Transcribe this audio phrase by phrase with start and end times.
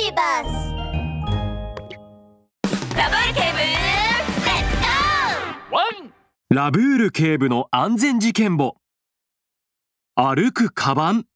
[0.00, 0.46] ビバス
[2.96, 4.76] ダブルケーブルレッツ
[5.70, 6.12] ゴワン
[6.50, 8.76] ラブール警部の安全事件簿。
[10.14, 11.26] 歩くカバン。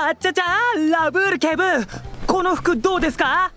[0.00, 0.44] わっちゃちゃ
[0.90, 1.62] ラブール警部
[2.26, 3.52] この服どうですか？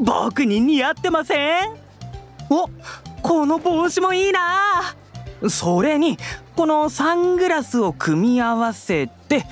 [0.00, 1.72] 僕に似合ってません？
[2.50, 2.68] お
[3.22, 4.96] この帽子もいいな。
[5.48, 6.18] それに
[6.56, 9.46] このサングラスを組み合わせて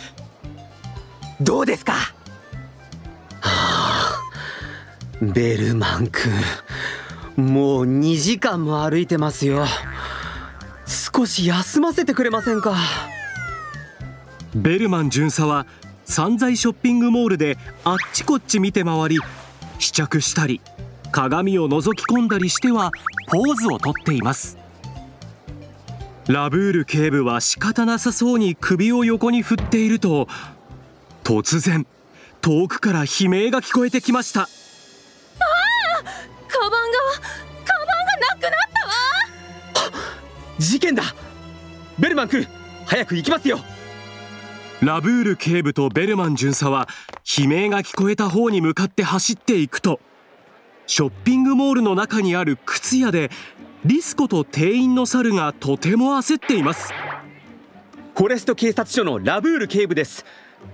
[1.41, 1.95] どうですか？
[5.23, 6.33] ベルマン君。
[7.37, 9.67] もう2時間も歩いてますよ。
[10.85, 12.75] 少し休ませてくれませんか？
[14.57, 15.65] ベルマン巡査は
[16.05, 19.19] 散財ショッピングモールであっちこっち見て回り
[19.79, 20.61] 試着したり
[21.13, 22.91] 鏡を覗き込んだりしては
[23.29, 24.59] ポーズをとっています。
[26.27, 30.27] ラブール警部は仕方なさそうに首を横に振っていると
[31.23, 31.87] 突然
[32.41, 34.49] 遠くから悲鳴が聞こえてきました
[40.63, 41.03] 事件だ。
[41.99, 42.47] ベルマン君
[42.87, 43.59] 早く行きますよ。
[44.81, 46.89] ラブール警部とベルマン巡査は
[47.39, 50.01] 悲鳴が聞こえた方に向かって走っていくと
[50.87, 53.31] ショッピングモールの中にある靴屋で
[53.85, 56.93] リスコと店員の猿がとても焦っています。
[58.17, 60.25] フォレスト警察署のラブール警部です。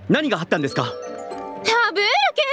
[0.09, 0.83] 何があったんですか？
[0.83, 2.43] ラブール警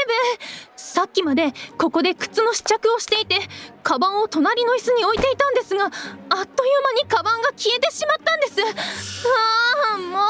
[0.72, 3.36] 部さっきまでここで靴の試着をしていて
[3.83, 8.62] カバンを隣の椅子に置いていたんですがあっという間にカバンが消えてしまったんです。
[8.62, 10.27] ああもう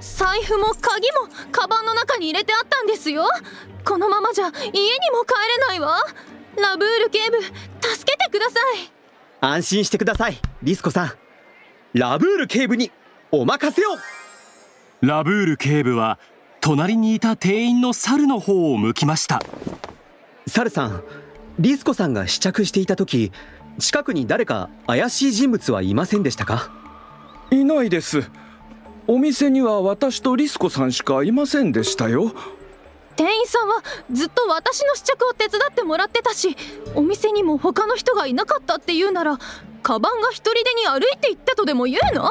[0.00, 3.28] 財布も鍵もカバンの中に入れてあったんですよ。
[3.84, 5.98] このままじゃ家にも帰れないわ。
[6.56, 7.54] ラブール警部助
[8.04, 8.92] けてください。
[9.40, 11.12] 安心してくださいリスコさん。
[11.92, 12.90] ラブール警部に
[13.30, 13.90] お任せを。
[15.00, 16.18] ラブール警部は
[16.62, 19.40] 隣にいた店員の猿の方を向きました
[20.46, 21.02] サルさん
[21.58, 23.32] リスコさんが試着していた時
[23.78, 26.70] 近くに誰か怪しい人物はいませんでしたか？
[27.50, 28.30] いないです。
[29.06, 32.32] お店には私とリスコさんしかいませんでしたよ。
[33.16, 36.56] 店員さんはずっと私の試着を手伝ってもらってたし
[36.94, 39.38] お店にも他の人がいなかったっていうなら
[39.82, 42.30] カバンが一人でに歩いて行ったとでも言うの？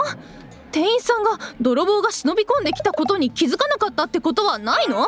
[0.72, 5.08] 店員さんが泥棒が忍び込んできたことに気づかなかったってことはないの？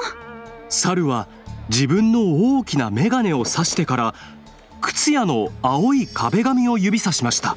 [0.70, 1.28] 猿は
[1.70, 4.16] 自分の大きな眼鏡を指してから
[4.82, 7.56] 靴屋の青い壁紙を指さしました。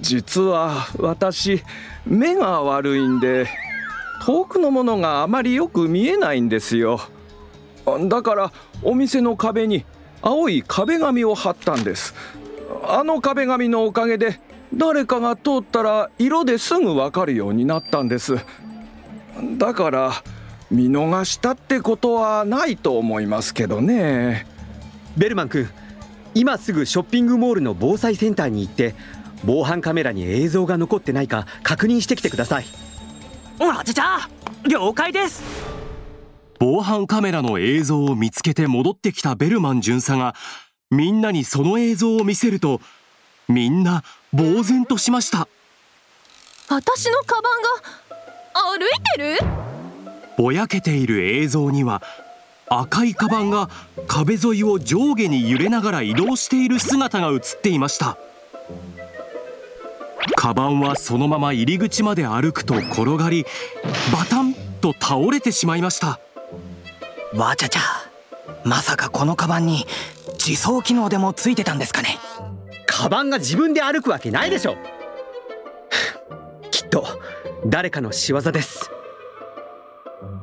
[0.00, 1.62] 実は私
[2.06, 3.46] 目が悪いんで
[4.24, 7.00] 遠くのものがあまりよく見えないんですよ。
[8.08, 9.84] だからお店の壁に
[10.22, 12.14] 青い壁紙を貼ったんです。
[12.84, 14.40] あの壁紙のおかげで
[14.72, 18.36] 誰かが通ったら色ですぐわかるようになったんです。
[19.58, 20.12] だから
[20.70, 24.46] 見逃したってことはないと思いますけどね。
[25.16, 25.68] ベルマン君
[26.34, 28.94] 今すぐショッピングモールの防災センターに行って
[29.44, 32.66] 防犯カメラに映像が残ってないか確認してきてください。
[33.58, 34.28] わちゃちゃ
[34.68, 35.42] 了解です。
[36.60, 40.34] 防犯カメラの映像を見つけて戻ってきたベルマン巡査が
[40.90, 42.80] みんなにその映像を見せると
[43.48, 45.48] みんな呆然としました。
[46.68, 49.59] 私のカバンが歩いてる？
[50.40, 52.00] ぼやけている映像には
[52.66, 53.68] 赤いカバンが
[54.06, 58.16] 壁沿いを上下に揺れながら移動している姿が映っていました。
[60.36, 63.44] カバンはそのまま入り口まで歩くと転がり
[64.10, 66.18] バタンと倒れてしまいました。
[67.34, 67.80] わちゃちゃ
[68.64, 69.84] まさかこのカバンに
[70.38, 72.18] 自走機能でもついてたんですかね。
[72.86, 74.78] カバンが自分で歩くわけないでしょ。
[76.72, 77.06] きっと
[77.66, 78.89] 誰かの仕業です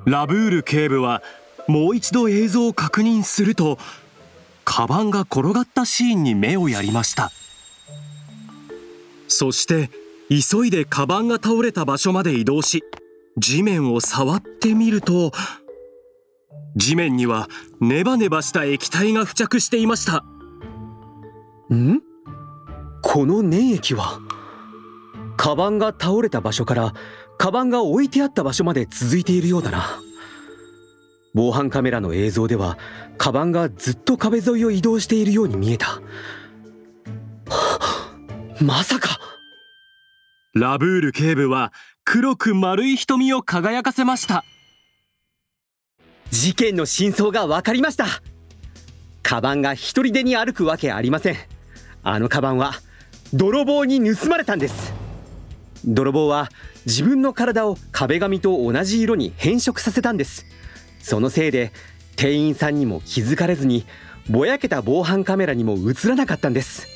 [0.07, 1.21] ラブール警部は
[1.67, 3.77] もう一度映像を確認すると
[4.63, 7.29] カバンが転がったシーンに目をやりました。
[9.27, 9.89] そして
[10.29, 12.85] 急いでカバンが倒れた場所まで移動し
[13.37, 15.33] 地面を触ってみると
[16.77, 17.49] 地面には
[17.81, 20.23] ネバネバした液体が付着していました。
[21.75, 22.01] ん？
[23.01, 24.21] この粘液は？
[25.35, 26.93] カバンが倒れた場所から
[27.37, 29.99] カバンが置いてあった場所まで続いているようだな。
[31.33, 32.77] 防犯カメラの映像では
[33.17, 36.01] カバンがずっと壁沿いを移動しているように見えた。
[38.59, 39.19] まさか。
[40.55, 41.71] ラブール警部は
[42.03, 44.43] 黒く丸い瞳を輝かせました。
[46.31, 48.05] 事件の真相が分かりました。
[49.21, 51.35] カバンが一人でに歩くわけありません。
[52.01, 52.73] あのカバンは
[53.33, 54.93] 泥棒に盗まれたんです
[55.87, 56.49] 泥棒は
[56.85, 60.45] 自分の体を壁紙と同じ色に変色させたんです。
[60.99, 61.71] そのせいで
[62.17, 63.85] 店員さんにも気づかれずに
[64.29, 66.87] ぼやけた防犯カメラにも映らなかったんです。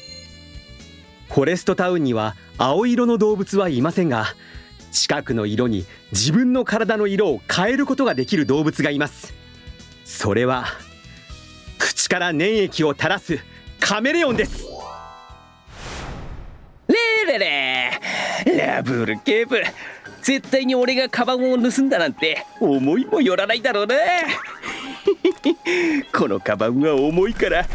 [1.29, 4.25] フォレストタウンには青色の動物はいませんが
[4.91, 9.33] 近くの色に自分の体の色を変えることができる動物がいます。
[10.03, 10.65] それは
[11.79, 13.39] 口から粘液を垂らす
[13.79, 14.65] カメレオンです。
[17.25, 18.00] れれれ
[18.45, 19.19] ラブール。
[19.19, 19.61] 警部
[20.21, 23.95] 絶対に俺がカバンを盗んだなんて思いもよらないだろうな。
[26.13, 27.71] このカバンは重いからきっ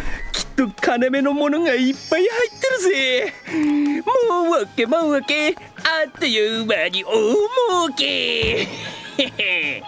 [0.56, 3.32] と金目のものがいっぱい入ってるぜ。
[4.28, 5.52] もうわけもうわけあ
[6.08, 7.36] っという間に大儲
[7.96, 8.68] け。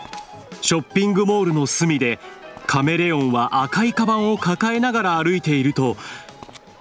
[0.60, 2.18] ショッピングモールの隅で
[2.66, 5.96] カメレオンは赤いカバンを抱えながら歩いていると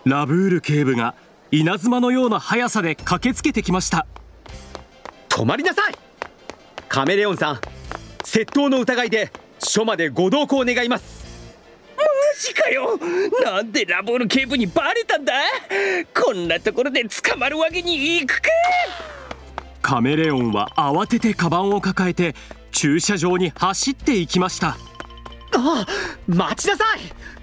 [0.06, 1.14] ラブール警部が
[1.52, 4.06] 稲妻のような速さで駆けつけてきました。
[5.30, 5.96] 止まりなさい。
[6.90, 7.60] カメレオンさん
[8.24, 11.26] 窃盗の疑いで署までご同行願います。
[11.96, 12.04] マ
[12.42, 13.00] ジかよ。
[13.44, 15.34] なんでラボール警部にバレたんだ？
[16.14, 18.50] こんなところで捕まるわけにいくか。
[19.82, 22.36] カメレオンは慌ててカバンを抱えて
[22.72, 24.70] 駐車場に走っていきました。
[24.70, 24.76] あ
[25.56, 25.88] あ
[26.28, 27.00] 待ちなさい。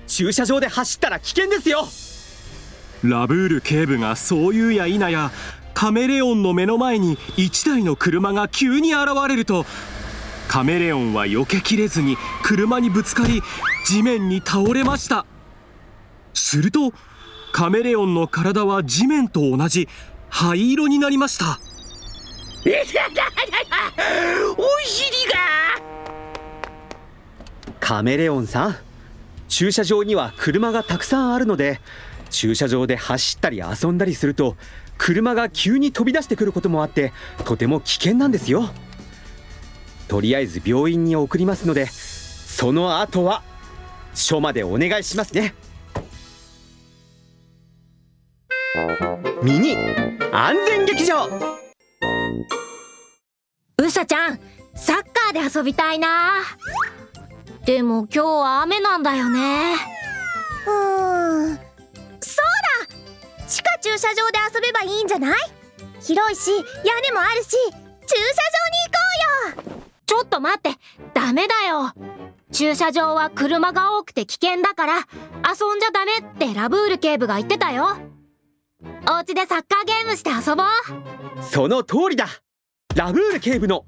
[0.06, 1.86] 駐車場で走ったら危険ですよ
[3.04, 5.30] ラブール警部がそう言うや否や
[5.74, 9.66] カメレオンの目の前に1台の車が急に現れると
[10.48, 13.42] カメレオンは避けきれずに車にぶつかり
[13.84, 15.26] 地面に倒れました。
[16.32, 16.92] すると
[17.52, 19.88] カメレオンの体は地面と同じ
[20.30, 21.58] 灰色になりました。
[22.64, 22.66] お
[24.86, 25.44] 尻が！
[27.80, 28.76] カメレオンさん
[29.48, 31.80] 駐車場には車がたくさんあるので
[32.34, 34.56] 駐車場で走ったり遊んだりすると
[34.98, 37.12] 車が急に飛び出してくることもあって
[37.44, 38.70] とても危険なんですよ。
[40.08, 43.42] とりあえず病院に送りますのでその後は
[44.14, 45.54] 署までお願いしますね。
[49.42, 49.76] ミニ
[50.32, 51.26] 安全劇場。
[53.78, 54.40] うさちゃん
[54.74, 56.32] サッカーで遊びたいな。
[57.64, 59.76] でも今日は雨なんだよね。
[60.66, 61.63] うーん
[63.84, 65.34] 駐車場で遊べばいいんじゃない？
[66.00, 68.56] 広いし屋根もあるし駐車場
[69.52, 69.82] に行こうよ！
[70.06, 70.70] ちょっと待って
[71.12, 71.92] ダメだよ。
[72.50, 77.98] 駐車場は車が多くて危険だから遊んじゃダメってラブール警部が言ってたよ。
[79.06, 80.66] お家でサッカーゲームして遊ぼう。
[81.42, 82.26] その通りだ。
[82.94, 83.84] ラブール警部の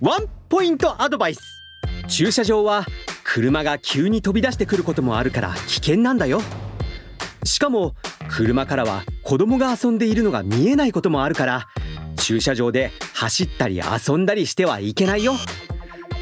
[0.00, 1.40] ワンポイントアドバイス。
[2.08, 2.84] 駐車場は
[3.22, 6.40] 車が急に飛び出してくることもあるから危険なんだよ。
[7.44, 7.94] しかも
[8.28, 11.66] 車からは子供が遊んでいるのが見えないこともあるから
[12.16, 15.34] 駐車場で走ったり遊んだりしてはいけないよ。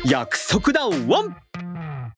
[0.06, 1.36] 約束だワン！